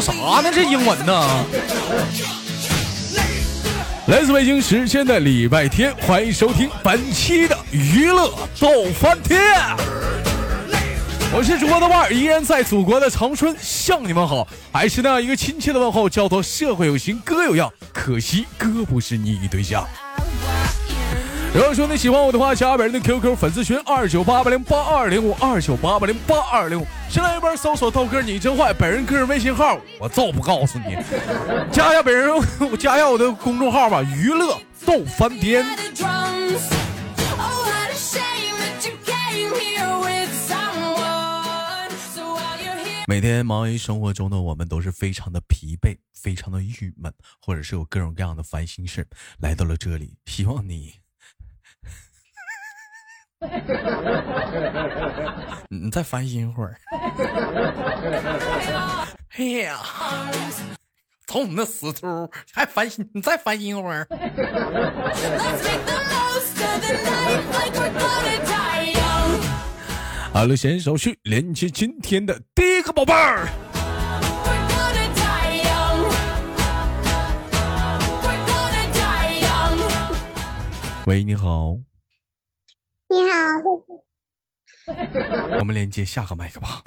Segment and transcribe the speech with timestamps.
[0.00, 0.50] 啥呢？
[0.52, 1.44] 这英文呢？
[4.06, 9.40] 来自北京时间的礼拜天，欢迎收听本期的娱乐逗翻天。
[11.30, 19.86] 我是主播的万，依然在祖国的长春向你们好，还是那样一个亲切的问候，叫做社会有型哥有样，可惜哥不是你对象。
[21.54, 30.96] 如果说你喜欢我的话，加本人的 QQ 粉丝群二九八八零八二零五二九八八零八二零五，新浪一边搜索豆哥你真坏，本人个人微信号我照不告诉你，
[31.72, 32.30] 加一下本人，
[32.78, 34.56] 加一下我的公众号吧，娱乐
[34.86, 35.64] 逗翻天。
[43.08, 49.08] 每天忙于生活中的我们都是非常的疲惫，非常的郁闷，或者是有各种各样的烦心事，
[49.40, 50.92] 来到了这里，希望你。
[55.70, 56.76] 你再烦心一会儿。
[59.38, 59.78] 哎呀，
[61.26, 63.08] 瞅你那死秃，还烦心？
[63.14, 64.06] 你再烦心一会儿。
[70.32, 73.48] 好了，先手续连接今天的第一个宝贝儿。
[81.06, 81.76] 喂，你好。
[83.10, 83.38] 你好，
[85.58, 86.82] 我们连接下个麦克吧。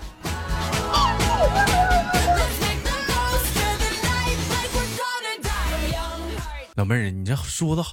[6.76, 7.84] 老妹儿，你这说的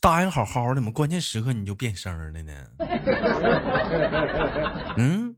[0.00, 2.52] 答应好好的，怎么关键时刻你就变声了呢？
[4.98, 5.36] 嗯？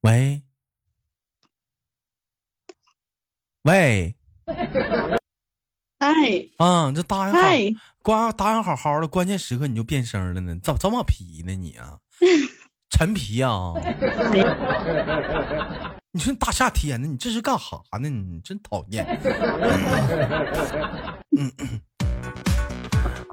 [0.00, 0.42] 喂？
[3.62, 4.16] 喂？
[5.98, 6.12] 哎，
[6.56, 7.40] 啊，这答应好，
[8.02, 10.56] 关答应好好的，关键时刻你就变声了呢？
[10.62, 11.98] 怎么这么皮呢你啊？
[12.90, 13.74] 陈皮啊？
[16.12, 18.08] 你说大夏天的，你这是干哈呢？
[18.08, 19.06] 你真讨厌。
[21.36, 21.80] 嗯嗯。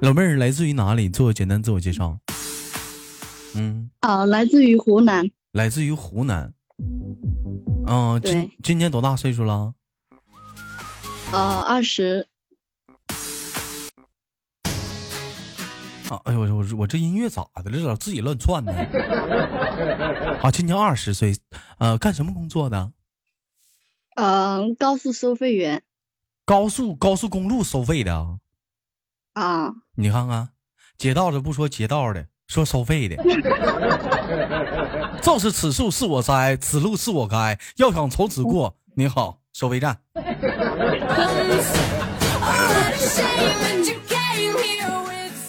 [0.00, 1.08] 老妹儿来自于哪里？
[1.08, 2.18] 做个简单自我介绍。
[3.54, 3.90] 嗯。
[4.00, 5.28] 啊，来自于湖南。
[5.52, 6.52] 来自于湖南。
[7.86, 9.74] 嗯，今今年多大岁数了？
[11.32, 12.28] 呃，二十。
[16.08, 16.20] 啊！
[16.24, 17.84] 哎呦，我我我这音乐咋的了？
[17.84, 18.72] 咋自己乱窜呢？
[20.42, 21.36] 啊，今年二十岁，
[21.78, 22.92] 呃，干什么工作的？
[24.16, 25.82] 嗯，高速收费员。
[26.44, 28.38] 高速高速公路收费的。
[29.34, 29.72] 啊！
[29.96, 30.48] 你看看，
[30.96, 33.16] 街道的不说街道的，说收费的。
[35.22, 40.00] 就是此树是我栽，此路是我开，要想从此过，你好，收费站。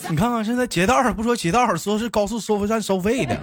[0.10, 3.38] 你看看现在街道不说街道，说是高速收费站收费的。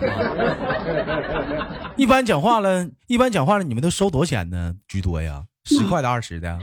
[1.96, 4.74] 一般讲话了，一般讲话了，你们都收多少钱呢？
[4.88, 6.58] 居多呀，十块的、二十的。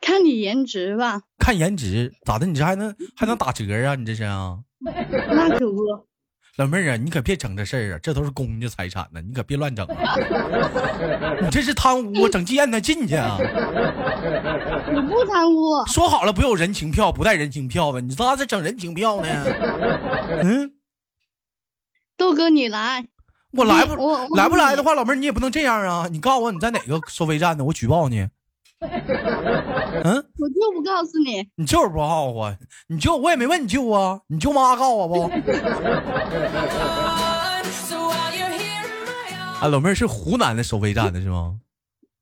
[0.00, 1.22] 看你颜值吧。
[1.38, 2.46] 看颜值咋的？
[2.46, 3.96] 你这还能还能打折啊？
[3.96, 4.60] 你这是啊？
[4.78, 6.06] 那可不。
[6.60, 7.98] 老妹儿啊，你可别整这事儿啊！
[8.02, 10.14] 这都是公家财产呢，你可别乱整啊！
[11.40, 13.38] 你这是贪污，整让他进去啊！
[13.38, 15.82] 我不贪污。
[15.86, 19.28] 说好了不有人情票，不带人情票的，你咋在整人情票呢？
[20.44, 20.72] 嗯，
[22.18, 23.06] 豆哥你来，
[23.52, 23.94] 我来不
[24.36, 26.08] 来不来的话，老妹儿你也不能这样啊！
[26.12, 27.64] 你告诉我你在哪个收费站呢？
[27.64, 28.28] 我举报你。
[30.04, 32.56] 嗯，我就不告诉你，你就是不告诉我，
[32.88, 35.22] 你舅我也没问你舅啊，你舅妈告诉我不？
[39.60, 41.56] 啊，老妹儿是湖南的收费站的是吗？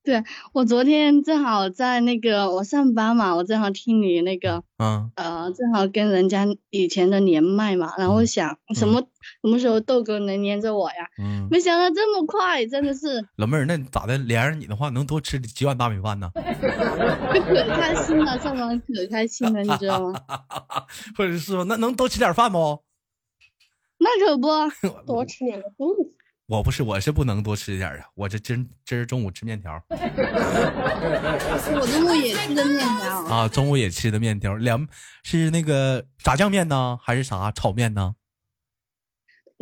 [0.08, 0.24] 对
[0.54, 9.02] 我昨天正好在那个我上班嘛，我正好听你那个，嗯呃，正好跟人家以前的连麦嘛，然后想什么
[9.42, 11.10] 什么时候豆哥能连着我呀？
[11.22, 13.22] 嗯，没想到这么快，真的是。
[13.36, 14.16] 老妹儿，那咋的？
[14.16, 16.30] 连上你的话，能多吃几碗大米饭呢？
[16.32, 20.18] 可开心了，上班可开心了，你知道吗？
[21.18, 22.82] 或者是那能多吃点饭不？
[23.98, 24.48] 那可不，
[25.06, 26.14] 多吃点个东西。
[26.48, 28.06] 我不是，我是不能多吃点啊！
[28.14, 34.88] 我这今今儿中午吃面条，我中午也吃的面条啊，中午也吃的面条，两
[35.22, 38.16] 是那个炸酱面呢，还是啥炒面呢？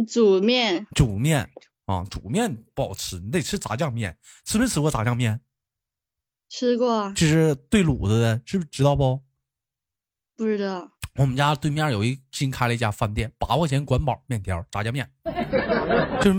[0.07, 1.51] 煮面，煮面
[1.87, 4.17] 啊，煮面不好吃，你得吃炸酱面。
[4.45, 5.41] 吃没吃过炸酱面？
[6.49, 9.21] 吃过，就是对卤子的，是不是知道不？
[10.37, 10.93] 不知道。
[11.19, 15.09] 我们家对面有一新开了一家饭店，八块钱管饱面条炸酱面，
[16.21, 16.37] 就是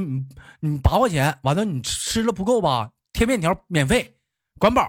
[0.60, 4.18] 你八块钱，完了你吃了不够吧，贴面条免费，
[4.60, 4.88] 管饱。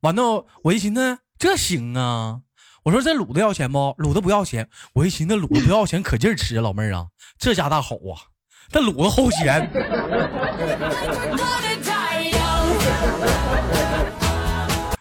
[0.00, 2.40] 完了我一寻思这行啊，
[2.84, 3.78] 我说这卤子要钱不？
[3.98, 4.70] 卤子不要钱。
[4.94, 8.32] 我一寻思卤子不要钱，可劲儿吃，老妹儿啊，这家大好啊，
[8.70, 9.70] 这卤子齁咸。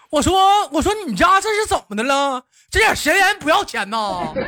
[0.10, 2.44] 我说我说你家这是怎么的了？
[2.72, 4.32] 这点咸盐不要钱呐？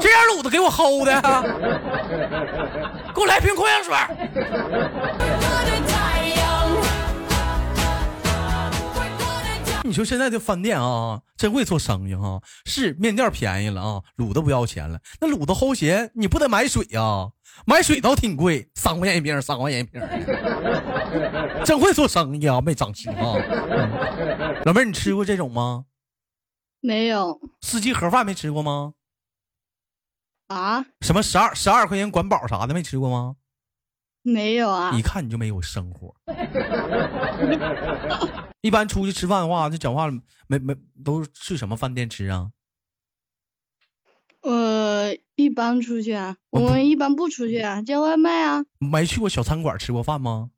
[0.00, 1.20] 这点卤子给我齁的，
[3.14, 3.94] 给我来瓶矿泉水。
[9.84, 12.40] 你说现在的饭店啊，真会做生意哈！
[12.64, 14.98] 是面店便宜了啊，卤子不要钱了。
[15.20, 17.28] 那卤子齁咸，你不得买水呀？
[17.66, 20.00] 买水倒挺贵，三块钱一瓶，三块钱一瓶。
[21.62, 23.36] 真会做生意啊，没长心啊！
[24.64, 25.84] 老妹儿，你吃过这种吗？
[26.80, 27.40] 没有。
[27.60, 28.94] 四季盒饭没吃过吗？
[30.46, 30.86] 啊？
[31.02, 33.36] 什么十二十二块钱管饱啥的没吃过吗？
[34.22, 34.92] 没有啊！
[34.96, 36.14] 一看你就没有生活。
[38.60, 40.10] 一般出去吃饭的话，这讲话
[40.46, 42.50] 没没都去什么饭店吃啊？
[44.42, 48.64] 呃，一般出去啊，我们一般不出去啊，叫外卖啊。
[48.78, 50.50] 没去过小餐馆吃过饭吗？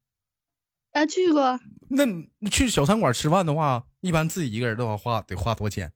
[0.93, 1.61] 啊，去过。
[1.89, 5.93] 那你去小餐馆吃饭的话，一般自己一个人的话花得花多少钱？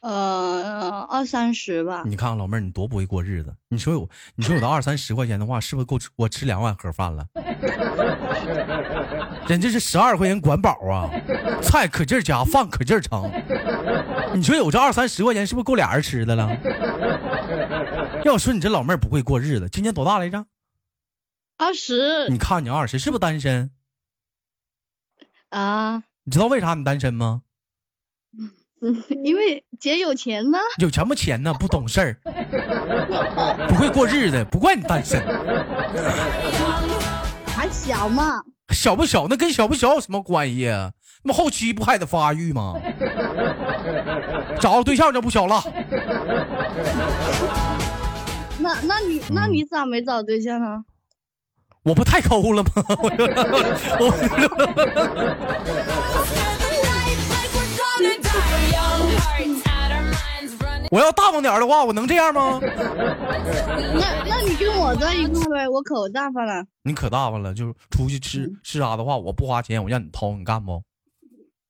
[0.00, 2.04] 呃，二三十吧。
[2.06, 3.52] 你看看老妹儿，你多不会过日子。
[3.68, 7.26] 你说有，你说有的二三十块钱的话，是不是够吃我吃两碗盒饭了？
[9.48, 11.10] 人这是十二块钱管饱啊，
[11.62, 13.28] 菜可劲儿加，饭可劲儿盛。
[14.34, 16.48] 你说有这二三十块钱，是不是够俩人吃的了？
[18.24, 20.46] 要说你这老妹儿不会过日子，今年多大来着？
[21.56, 22.28] 二十。
[22.28, 23.70] 你看你二十，是不是单身？
[25.48, 26.04] 啊。
[26.24, 27.42] 你知道为啥你单身吗？
[28.80, 31.52] 嗯， 因为姐有钱呢，有什么钱呢？
[31.54, 32.16] 不懂事儿，
[33.68, 35.20] 不会过日子，不怪你单身。
[37.46, 38.40] 还小嘛？
[38.70, 39.26] 小不小？
[39.28, 40.66] 那跟小不小有什么关系？
[41.22, 42.74] 那么后期不还得发育吗？
[44.60, 45.60] 找个对象就不小了。
[48.60, 50.84] 那那你那你咋没找对象呢？
[51.82, 52.70] 我不太抠了吗？
[53.98, 54.12] 我
[60.96, 62.58] 要大方点的话，我能这样吗？
[62.62, 66.64] 那那你跟我在一块呗，我可大方了。
[66.82, 70.82] 你可大方了，就是出去吃吃啥的话，我不花钱，我让你掏，你干不？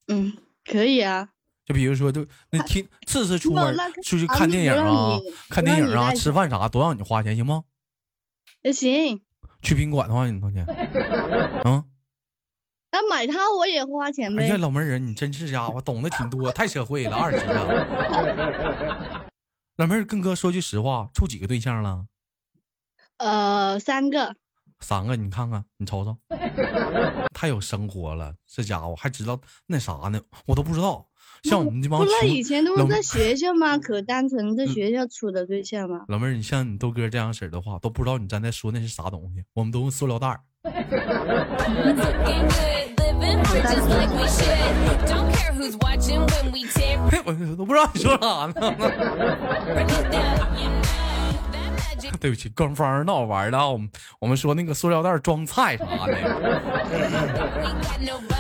[0.06, 0.32] 嗯，
[0.64, 1.30] 可以啊。
[1.66, 5.18] 就比如说，就那天次次出门出去看电影啊，
[5.50, 7.64] 看电影啊，吃饭啥都让你花钱，行吗？
[8.62, 9.20] 也行。
[9.62, 10.64] 去宾馆的话，你掏钱。
[11.66, 11.84] 嗯。
[12.90, 14.44] 那买它我也花钱呗。
[14.44, 19.26] 哎呀，老妹儿，你真是家伙，懂得挺多，太社会了，二十啊。
[19.76, 22.06] 老妹儿，跟哥说句实话，处几个对象了？
[23.18, 24.36] 呃，三个。
[24.80, 26.16] 三个，你看看，你瞅瞅，
[27.34, 30.20] 太有生活了，这家伙还知道那啥呢？
[30.46, 31.04] 我都不知道。
[31.42, 33.76] 像我们这帮，不是以前都是在学校吗？
[33.78, 36.04] 可单纯，在学校处的对象吗？
[36.08, 39.44] 老妹儿，你像你豆哥这样式的话，都不知道你刚才说那是啥东西。
[39.52, 40.40] 我们都用塑料袋儿。
[47.24, 48.54] 我都不知道你说啥呢。
[52.20, 53.68] 对不起，官方闹玩的啊。
[53.68, 53.90] 我们
[54.20, 56.16] 我们说那个塑料袋装菜啥的。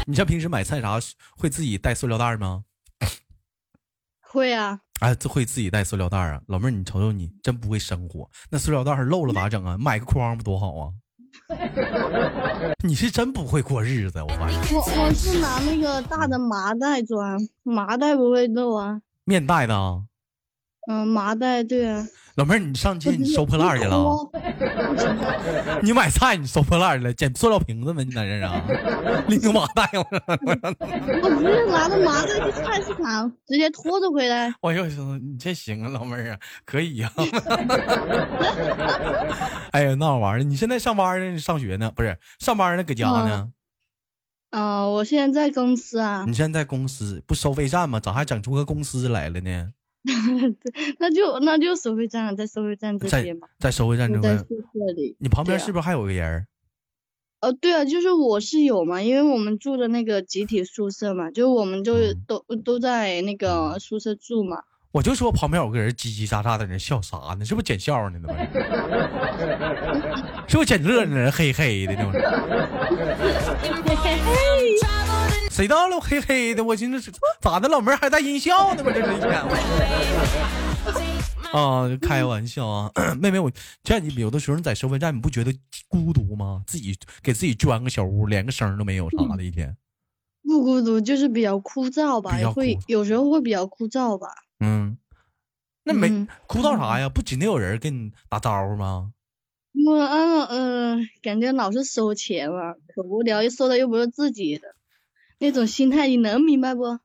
[0.06, 0.98] 你像平时买菜啥
[1.36, 2.64] 会自己带塑料袋吗？
[4.20, 4.80] 会啊。
[5.00, 6.40] 哎，这会自己带塑料袋啊？
[6.48, 8.28] 老妹儿，你瞅瞅你，真不会生活。
[8.50, 9.76] 那塑料袋漏了咋整啊？
[9.78, 10.90] 买个筐不多好啊？
[12.84, 14.60] 你是真不会过日子，我发现。
[14.74, 19.00] 我我是拿那个大的麻袋装，麻袋不会漏啊。
[19.24, 20.02] 面袋的啊。
[20.90, 22.06] 嗯，麻袋对啊。
[22.38, 24.14] 老妹儿，你上街你收破烂去了？
[25.82, 27.12] 你买菜你收破烂去了？
[27.12, 28.00] 捡塑料瓶子吗？
[28.06, 28.62] 你在这啊？
[29.26, 30.14] 拎个麻袋 我不
[31.42, 34.54] 是拿着麻袋去菜市场，直接拖着回来。
[34.60, 37.12] 我又说你这行啊，老妹儿啊，可以呀。
[39.72, 41.40] 哎呀，那玩意儿，你现在上班呢？
[41.40, 41.90] 上学呢？
[41.90, 42.84] 不是上班呢？
[42.84, 43.48] 搁家呢？
[44.50, 46.22] 啊，我现在在公司啊。
[46.24, 47.98] 你现在在公司不收费站吗？
[47.98, 49.70] 咋还整出个公司来了呢？
[50.98, 54.36] 那就那就收费站，在收费站这边嘛，在收费站这边。
[54.36, 55.16] 在宿舍里。
[55.18, 56.46] 你旁边是不是还有个人？
[57.40, 61.94] 呃，对啊，就是我室友嘛，因为我们住的那个集体宿舍嘛，就我们就
[62.26, 64.62] 都都在那个宿舍住嘛。
[64.90, 67.44] 我就说旁边有个人叽叽喳喳的人笑啥呢？
[67.44, 68.18] 是不是捡笑呢？
[70.48, 71.30] 是不是捡乐呢？
[71.30, 72.10] 嘿嘿的那
[75.58, 76.62] 谁到了黑黑的？
[76.62, 77.10] 我寻思是
[77.40, 77.68] 咋的？
[77.68, 78.92] 老妹儿还带音效呢吗？
[78.94, 79.32] 这是一天
[81.50, 83.50] 啊，开玩笑啊， 妹妹，我
[83.82, 85.52] 这你有的时候你在收费站，你不觉得
[85.88, 86.62] 孤独吗？
[86.64, 89.76] 自己给自己钻个小屋，连个声都没有啥的一天，
[90.44, 94.28] 不孤独，就是比较枯燥吧，会有时候会比较枯燥吧。
[94.60, 94.96] 嗯，
[95.82, 96.08] 那没
[96.46, 97.08] 枯燥啥呀？
[97.08, 99.10] 不仅得有人跟你打招呼吗？
[99.84, 104.68] 我嗯嗯，感觉老是收钱嘛，可无聊，又收的又不是自己的，
[105.38, 106.82] 那种心态你能明白不？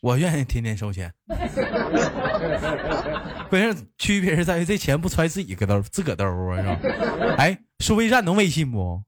[0.00, 1.12] 我愿意天天收钱，
[3.50, 7.34] 关键区别是在于这钱不揣自己个兜，自个兜啊，是吧？
[7.38, 9.02] 哎，收费站能微信不？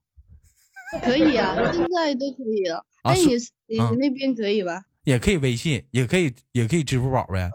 [1.03, 2.85] 可以啊，现在都可以了。
[3.03, 4.83] 哎，你你那边可以吧？
[5.05, 7.51] 也可以微信，也可以也可以支付宝呗。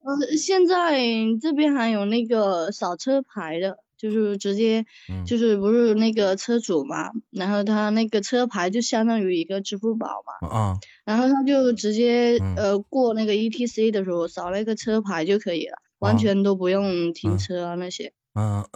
[0.00, 0.98] 呃，现在
[1.40, 3.78] 这边还有那个扫车牌的。
[4.02, 4.84] 就是直接，
[5.24, 10.08] 就是不是那个车主嘛，然后他那个车牌就相当于一个支付宝
[10.42, 18.12] 嘛，啊，然后他就直接呃过那个 E T C 的时候扫那个车牌就可以了，完全都不用停车啊那些。
[18.34, 18.66] 嗯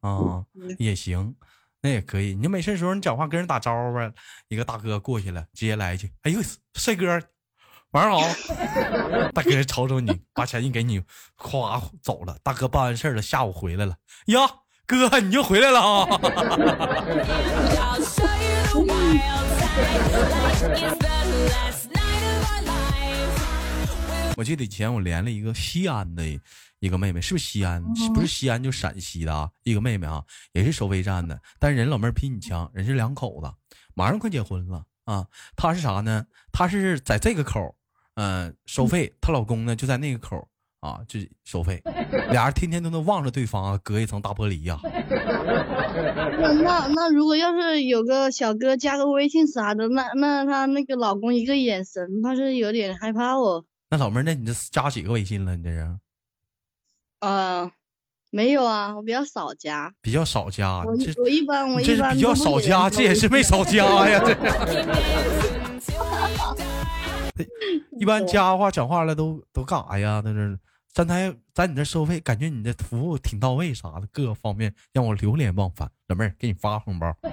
[0.00, 0.44] 啊
[0.78, 1.36] 也行，
[1.82, 2.34] 那也可以。
[2.34, 4.12] 你没事时候你讲话跟人打招呼呗，
[4.48, 6.40] 一个大哥过去了，直接来一句：“哎呦，
[6.74, 7.06] 帅哥，
[7.90, 8.26] 晚上好。
[9.34, 11.02] ”大哥瞅瞅你，把钱一给你，
[11.36, 12.38] 咵走了。
[12.42, 13.96] 大哥办完事了，下午回来了，
[14.28, 14.61] 呀。
[14.92, 16.06] 哥，你又回来了啊！
[24.36, 26.24] 我记得以前我连了一个西安的
[26.80, 27.82] 一个妹妹，是不是西安？
[28.14, 33.52] 不是西安就陕西的啊，一个妹妹啊，也是收费站的，但人老妹儿比你强，人是两口子，
[33.94, 35.26] 马上快结婚了啊。
[35.54, 36.24] 她是啥呢？
[36.52, 37.74] 她是在这个口，
[38.14, 40.48] 嗯，收费，她老公呢就在那个口。
[40.82, 41.80] 啊，就收费，
[42.32, 44.80] 俩人天天都能望着对方啊，隔一层大玻璃呀。
[46.42, 53.64] 那那那，如果要是有个小哥加个微信啥的，那那他那个老公一个眼神，怕是有点害怕哦。
[53.90, 55.54] 那老妹儿，那你这加几个微信了？
[55.56, 55.88] 你这是？
[57.20, 57.70] 呃，
[58.32, 59.94] 没有啊，我比较少加。
[60.02, 60.82] 比较少加。
[60.82, 64.20] 我我一般我一般比较少加，这也是没少加呀。
[64.26, 64.36] 这。
[68.00, 70.20] 一般加话讲话了都都干啥呀？
[70.24, 70.58] 那是。
[70.92, 75.90] 站台在你这收费，感觉你的服务挺到位，啥的各个方面让我流连忘返。
[76.08, 77.16] 老妹儿，给你发红包。
[77.22, 77.30] 对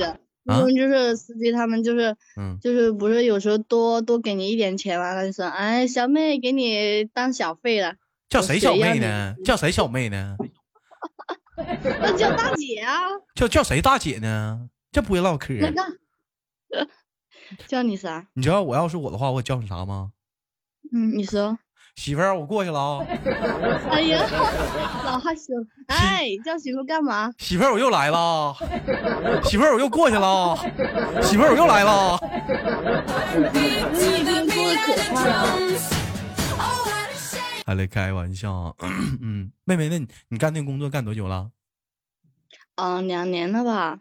[0.00, 7.96] 的，啊，就是司机他们就是，嗯，就是不是有时候多多给你一点钱完了就说，哎，小妹给你当小费了。
[8.30, 9.34] 叫谁小妹呢？
[9.44, 10.38] 叫谁小妹呢？
[11.56, 13.00] 那叫大姐啊。
[13.34, 14.70] 叫叫谁大姐呢？
[14.92, 15.52] 这不会唠嗑。
[17.66, 18.28] 叫你啥？
[18.32, 20.12] 你知道我要是我的话，我叫你啥吗？
[20.92, 21.58] 嗯，你说，
[21.96, 23.06] 媳妇儿，我过去了啊！
[23.90, 24.24] 哎呀，
[25.04, 25.52] 老害羞，
[25.86, 27.32] 哎，叫媳妇干嘛？
[27.38, 28.54] 媳妇儿，我又来了，
[29.44, 30.56] 媳妇儿，我又过去了，
[31.22, 32.18] 媳妇儿，我又来了。
[37.66, 38.74] 还来开玩笑？
[39.20, 41.50] 嗯，妹妹，那你你干那工作干多久了？
[42.76, 44.00] 嗯，两年了吧。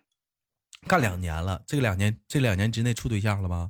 [0.87, 3.69] 干两年了，这个两年，这两年之内处对象了吗？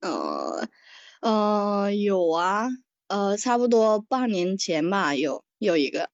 [0.00, 0.66] 呃。
[2.04, 2.68] 呃，有啊，
[3.08, 6.10] 呃，差不多半年前吧，有有一个。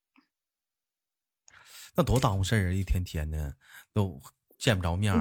[1.97, 2.73] 那多耽误事儿啊！
[2.73, 3.55] 一天天的
[3.93, 4.21] 都
[4.59, 5.13] 见不着面，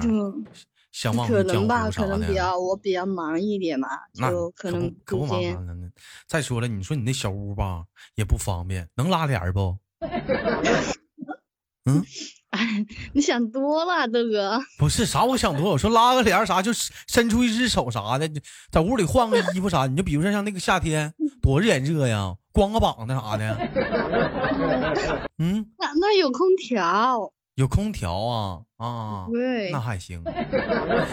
[0.92, 5.90] 相忘可能吧，可能比较我比较忙一点嘛，就可能可不忙了。
[6.26, 7.84] 再说了，你说你那小屋吧
[8.14, 9.78] 也不方便，能拉帘不？
[11.84, 12.04] 嗯。
[12.50, 14.60] 哎， 你想多了，豆哥。
[14.78, 15.70] 不是啥，我想多。
[15.70, 18.28] 我说拉个帘啥，就伸出一只手啥的，
[18.70, 19.86] 在屋里换个衣服啥。
[19.86, 25.28] 你就比如说像那个夏天， 多热也热呀，光个膀子啥的。
[25.38, 30.22] 嗯，那那有空调，有空调啊啊，对，那还行。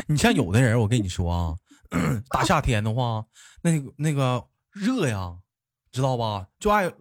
[0.08, 1.56] 你像有的人，我跟你说啊，
[2.30, 3.24] 大夏天的话，
[3.62, 5.36] 那个那个热呀，
[5.92, 6.48] 知道吧？
[6.60, 6.92] 就爱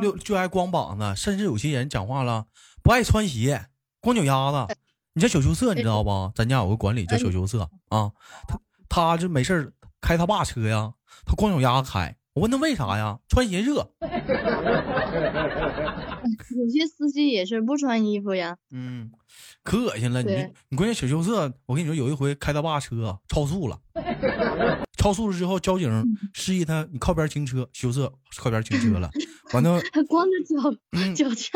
[0.00, 2.46] 就就爱光膀子，甚至有些人讲话了。
[2.88, 3.66] 不爱穿鞋，
[4.00, 4.74] 光脚丫子。
[5.12, 6.32] 你叫小羞涩，你知道不？
[6.34, 8.10] 咱家有个管理叫小羞涩啊，
[8.48, 10.94] 他他就没事开他爸车呀，
[11.26, 12.16] 他光脚丫子开。
[12.32, 13.18] 我问他为啥呀？
[13.28, 13.90] 穿鞋热。
[16.56, 18.56] 有些司机也是不穿衣服呀。
[18.70, 19.10] 嗯，
[19.62, 20.22] 可恶心了。
[20.22, 23.80] 你你关键小羞涩，我跟你说，有一回开他爸车超速了，
[24.98, 29.10] 超速了之后，交警示意他你靠边停车，羞涩靠边停车了。
[29.52, 30.70] 完了，他光着脚
[31.28, 31.50] 脚架，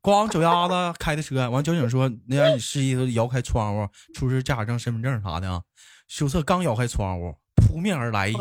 [0.00, 1.48] 光脚丫子开的车。
[1.50, 5.62] 完交警说，那让你示意他摇开窗户，出示驾驶证、身份证啥的啊。
[6.08, 7.34] 羞涩刚摇开窗户。
[7.56, 8.32] 扑面而来一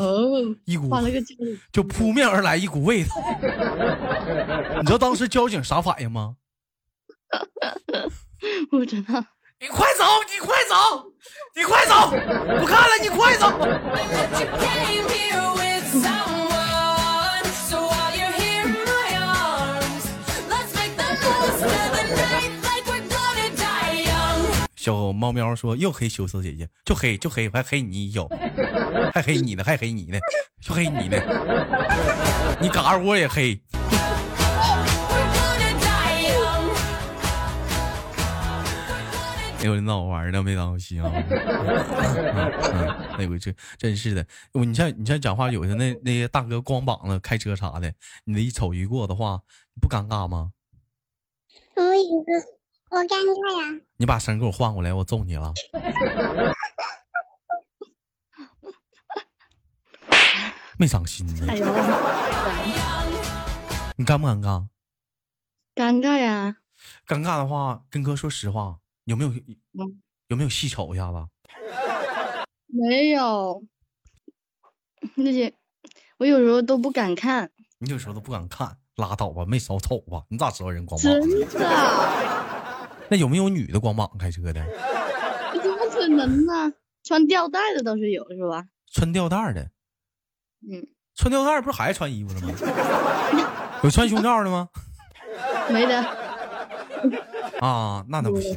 [0.78, 0.90] 股，
[1.72, 3.10] 就扑面而来一股味道。
[4.80, 6.36] 你知道当时交警啥反应吗？
[8.70, 9.24] 不知道。
[9.60, 10.04] 你快走！
[10.32, 10.76] 你快走！
[11.56, 12.10] 你快走！
[12.60, 13.50] 不看了，你快走！
[24.86, 28.30] 小猫喵说：“又黑羞涩姐姐，就黑就黑，还黑你一脚，
[29.12, 30.20] 还黑你呢，还黑你呢，
[30.62, 31.18] 就黑你呢，
[32.62, 33.60] 你嘎我也黑。”
[39.58, 41.12] 哎呦，你闹玩呢，没当心啊！
[43.18, 44.24] 那回这真是的，
[44.54, 47.92] 我你像你像讲话，有些那那些大哥光膀子开车啥的，
[48.24, 49.42] 你那一瞅一过的话，
[49.82, 50.52] 不尴尬吗？
[51.76, 52.65] 我一个。
[52.90, 53.82] 我尴尬呀。
[53.98, 55.54] 你把声给我换过来，我揍你了。
[60.78, 61.46] 没长心呢。
[61.48, 61.66] 哎呦，
[63.96, 64.68] 你尴不尴尬？
[65.74, 66.58] 尴尬呀。
[67.08, 69.34] 尴尬的话，跟哥说实话，有没有
[70.28, 71.18] 有没有细瞅一下子？
[72.68, 73.64] 没有，
[75.16, 75.54] 那些
[76.18, 77.50] 我有时候都不敢看。
[77.78, 80.26] 你有时候都不敢看，拉倒吧，没少瞅吧？
[80.30, 81.10] 你咋知道人光膀？
[81.10, 82.45] 真的？
[83.16, 84.62] 那有没有女的光膀开车的？
[85.64, 86.74] 怎么可能呢？
[87.02, 88.66] 穿吊带的倒是有，是吧？
[88.92, 89.62] 穿吊带的。
[90.70, 90.86] 嗯。
[91.16, 92.54] 穿吊带不是还穿衣服了吗？
[93.84, 94.68] 有穿胸罩的吗？
[95.70, 95.98] 没的。
[97.62, 98.54] 啊，那那不行。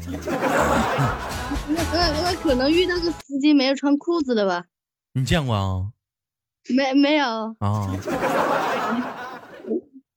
[1.68, 4.64] 那那那可能遇到个司机没有穿裤子的吧？
[5.12, 5.92] 你见过啊？
[6.74, 7.88] 没没有啊？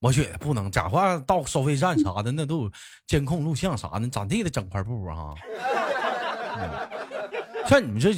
[0.01, 2.71] 我觉得不能，假话到收费站啥的，那都有
[3.07, 5.33] 监控录像啥的，咋地得整块布啊？
[7.67, 8.11] 像你们这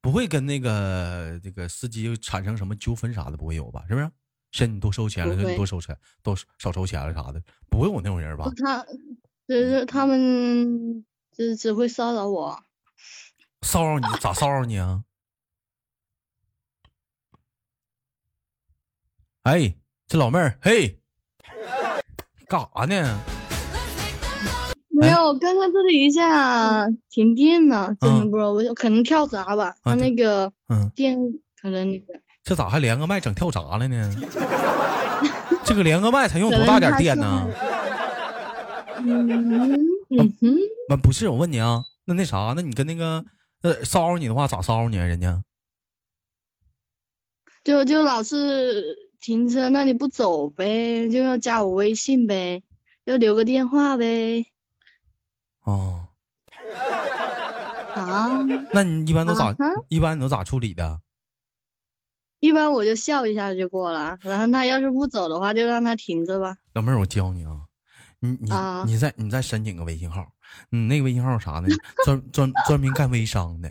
[0.00, 3.84] 不会跟那个这个司机产生什么纠纷啥的，不会有吧？
[3.86, 4.10] 是不是？
[4.50, 8.50] 嫌你多收钱了，你多收钱，多少收钱了啥的，不会有那种人吧？
[8.56, 8.84] 他。
[9.48, 12.60] 就是他们只只会骚扰我，
[13.62, 15.04] 骚扰你咋骚扰你啊？
[19.44, 19.76] 哎，
[20.08, 21.00] 这老妹儿，嘿，
[22.48, 23.18] 干啥呢？
[24.88, 30.50] 没有，刚刚这里一下停电了，真的不知道，我可能跳闸吧，他那个
[30.94, 31.18] 电
[31.60, 32.14] 可能那个。
[32.42, 34.14] 这咋还连个麦整跳闸了呢？
[35.66, 37.48] 这个连个麦才用多大点电呢？
[38.98, 39.28] 嗯
[40.08, 40.56] 嗯哼，
[41.02, 43.24] 不是我问你啊，那那啥，那你跟那个
[43.62, 45.04] 呃骚扰你的话咋骚扰你啊？
[45.04, 45.42] 人家
[47.64, 52.62] 就就老是停车那你不走呗，就要加我微信呗，
[53.04, 54.46] 要留个电话呗。
[55.64, 56.08] 哦，
[57.94, 58.38] 啊？
[58.72, 59.54] 那你一般都咋？
[59.88, 61.00] 一般你都咋处理的？
[62.40, 66.56] 一般我就笑一下就过了，然后他要是不走的话，就让他停着吧。
[66.74, 67.62] 老妹儿，我教你啊。
[68.18, 68.50] 你你
[68.86, 70.26] 你再你再申请个微信号，
[70.70, 71.68] 你那个微信号啥呢？
[72.04, 73.70] 专专专门干微商的，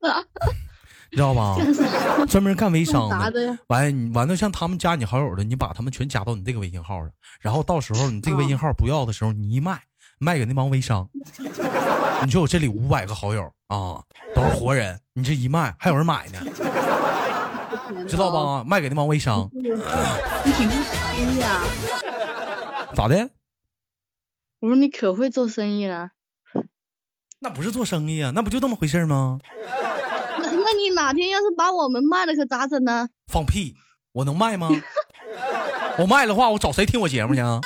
[1.10, 1.56] 你知道吧？
[2.28, 3.58] 专门干微商的。
[3.68, 9.80] 完完了，像他们加你好友的，你把他们全加到你这个微信号上，然后到时候你这个微信号不要的时候，你一卖
[10.18, 11.08] 卖给那帮微商。
[12.24, 14.02] 你说我这里五百个好友啊，
[14.34, 16.40] 都是活人，你这一卖还有人买呢，
[18.08, 18.64] 知道吧？
[18.64, 19.48] 卖给那帮微商。
[19.52, 21.62] 你挺会生意啊？
[22.94, 23.30] 咋的？
[24.60, 26.10] 我说你可会做生意了，
[27.38, 29.38] 那不是做生意啊，那不就这么回事吗？
[30.68, 33.08] 那那你哪天要是把我们卖了，可咋整呢？
[33.32, 33.74] 放屁！
[34.12, 34.68] 我能卖吗？
[35.98, 37.58] 我卖的话，我找谁听我节目去啊？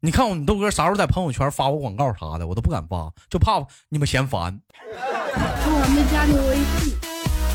[0.00, 4.60] 你看我，你豆哥啥时候在朋友圈发我广告啥的，我都不敢发，就怕你们嫌烦。
[4.90, 6.92] 我还没加你微信，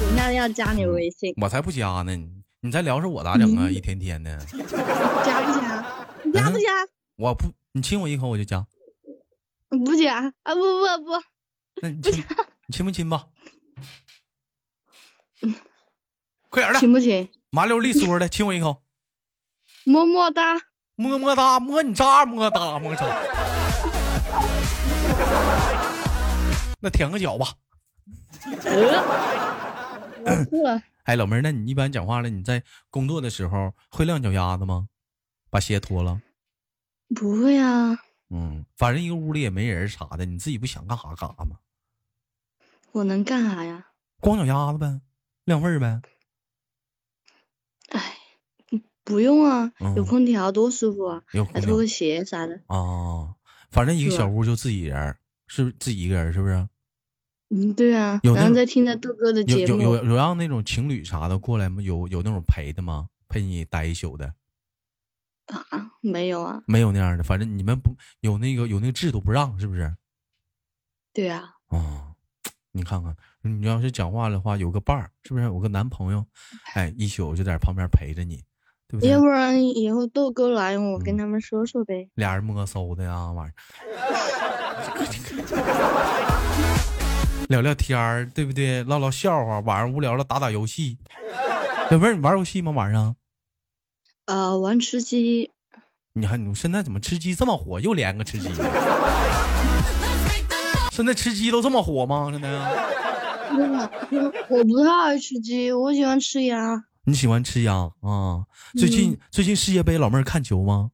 [0.07, 2.15] 人家要加你微信，我才不加呢。
[2.61, 3.69] 你再聊着我咋整啊？
[3.69, 4.37] 一天天的，
[5.25, 5.85] 加不加？
[6.23, 6.69] 你加不加？
[7.17, 8.65] 我不，你亲我一口我就加。
[9.69, 10.55] 不加啊！
[10.55, 11.11] 不不不，
[11.81, 12.23] 那你亲，
[12.67, 13.27] 你亲不亲吧？
[16.49, 17.29] 快点的，亲不亲？
[17.49, 18.83] 麻溜利索的，亲我一口。
[19.85, 20.55] 么么哒，
[20.95, 23.05] 么么哒，摸你渣，么哒么渣。
[26.81, 27.53] 那舔个脚吧。
[30.25, 32.29] 呃， 哎，老妹儿，那你一般讲话了？
[32.29, 34.87] 你在工作的时候会晾脚丫子吗？
[35.49, 36.21] 把鞋脱了？
[37.15, 37.97] 不会啊。
[38.29, 41.57] 嗯，反正一个屋里也没人啥的，你自己不想干啥干啥吗？
[42.91, 43.87] 我能干啥呀？
[44.19, 45.01] 光脚丫子呗，
[45.45, 46.01] 晾味儿呗。
[47.89, 48.17] 哎，
[49.03, 51.23] 不用啊，有空调多舒服啊！
[51.53, 52.61] 还脱个鞋啥的。
[52.67, 53.35] 啊，
[53.71, 56.67] 反正一个小屋就自己人，是自己一个人，是不是？
[57.49, 61.81] 嗯，对啊，然后在听着豆哥的节目，有有有让那种情侣啥的过来吗？
[61.81, 63.07] 有有那种陪的吗？
[63.27, 64.33] 陪你待一宿的？
[65.47, 67.23] 啊，没有啊，没有那样的。
[67.23, 69.95] 反正你们不有那个有那个制度不让，是不是？
[71.11, 71.55] 对啊。
[71.69, 72.08] 哦，
[72.71, 75.45] 你看看，你要是讲话的话，有个伴儿，是不是？
[75.45, 76.23] 有个男朋友，
[76.75, 78.43] 哎，一宿就在旁边陪着你，
[78.87, 79.09] 对不对？
[79.09, 82.07] 要不然以后豆哥来，我跟他们说说呗。
[82.15, 83.51] 俩人摸搜的呀，玩意
[87.49, 88.83] 聊聊天儿，对不对？
[88.83, 90.99] 唠唠笑话，晚上无聊了打打游戏。
[91.89, 92.71] 小妹儿，你玩游戏吗？
[92.71, 93.15] 晚上？
[94.25, 95.49] 呃，玩吃鸡。
[96.13, 97.79] 你看你现在怎么吃鸡这么火？
[97.79, 98.47] 又连个吃鸡。
[100.99, 102.27] 现在吃鸡都这么火吗？
[102.29, 102.49] 现在？
[104.49, 106.83] 我不太爱吃鸡，我喜欢吃鸭。
[107.05, 108.43] 你喜欢吃鸭啊？
[108.77, 110.91] 最近最近世界杯，老妹儿看球吗？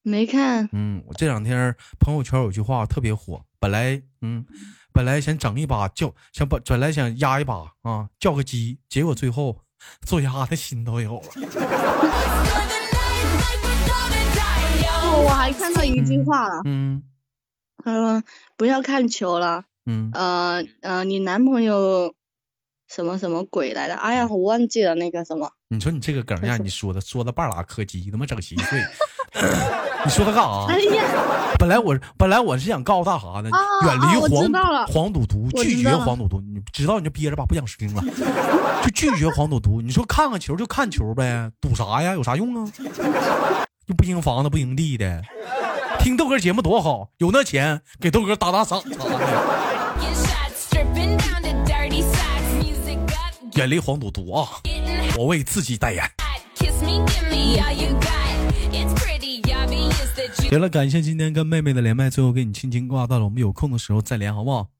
[0.00, 0.70] 没看。
[0.72, 4.46] 嗯，我这两天朋友圈有句话特别火，本来嗯，
[4.90, 9.66] 本来想整一把叫想把本来想压一把啊，叫个鸡，结果最后
[10.06, 11.26] 做鸭的心都有了。
[15.20, 17.02] 我还看到一句话了，嗯，
[17.88, 18.22] 他说
[18.56, 22.14] 不要看球了，嗯，呃呃，你男朋友
[22.88, 23.94] 什么什么鬼来的？
[23.94, 25.50] 哎呀，我忘记了那个什么。
[25.68, 28.82] 你说你这个梗让 你说的，说的半拉柯基，他妈整稀碎。
[30.04, 30.66] 你说他干啥？
[30.68, 31.04] 哎呀，
[31.58, 33.50] 本来我本来我是想告诉他啥呢？
[33.84, 36.40] 远离黄黄赌毒，拒绝黄赌毒。
[36.40, 38.02] 你知道你就憋着吧，不想听了，
[38.82, 39.80] 就拒绝黄赌毒。
[39.80, 42.14] 你说看看球就看球呗，赌啥呀？
[42.14, 42.72] 有啥用啊？
[43.86, 45.22] 又不赢房子不赢地的，
[46.08, 48.82] 听豆哥节目多好，有那钱给豆哥打打赏。
[53.56, 54.48] 远离黄赌毒啊！
[55.18, 56.02] 我为自己代言。
[60.48, 63.26] 行了，感谢今天跟妹妹的连麦，最后给你轻轻挂断了。
[63.26, 64.70] 我们有空的时候再连，好不好？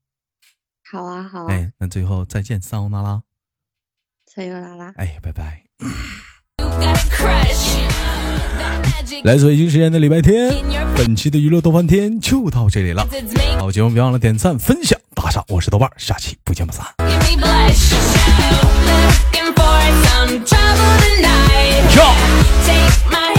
[0.91, 1.45] 好啊，好。
[1.45, 3.21] 哎，那最后再见，撒欧那拉。
[4.25, 4.91] 撒欧那拉。
[4.97, 5.63] 哎，拜拜。
[9.23, 10.55] 来自北京时间的礼拜天，
[10.95, 13.05] 本期的娱乐逗翻天就到这里了。
[13.57, 16.85] 好节目别忘了点赞、分享、打赏，我是豆瓣，下期不见不散。
[21.95, 22.05] Yo。
[22.65, 23.38] Take my